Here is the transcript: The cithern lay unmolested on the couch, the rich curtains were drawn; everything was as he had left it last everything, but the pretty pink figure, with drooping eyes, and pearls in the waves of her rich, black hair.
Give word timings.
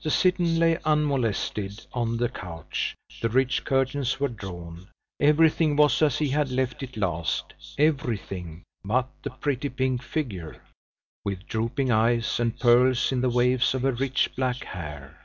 The 0.00 0.10
cithern 0.10 0.60
lay 0.60 0.78
unmolested 0.84 1.86
on 1.92 2.18
the 2.18 2.28
couch, 2.28 2.94
the 3.20 3.28
rich 3.28 3.64
curtains 3.64 4.20
were 4.20 4.28
drawn; 4.28 4.86
everything 5.18 5.74
was 5.74 6.00
as 6.02 6.18
he 6.18 6.28
had 6.28 6.50
left 6.52 6.84
it 6.84 6.96
last 6.96 7.52
everything, 7.76 8.62
but 8.84 9.08
the 9.24 9.30
pretty 9.30 9.68
pink 9.70 10.02
figure, 10.04 10.62
with 11.24 11.48
drooping 11.48 11.90
eyes, 11.90 12.38
and 12.38 12.56
pearls 12.60 13.10
in 13.10 13.22
the 13.22 13.28
waves 13.28 13.74
of 13.74 13.82
her 13.82 13.90
rich, 13.90 14.30
black 14.36 14.62
hair. 14.62 15.24